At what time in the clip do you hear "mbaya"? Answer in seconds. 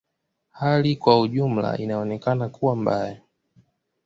2.75-3.21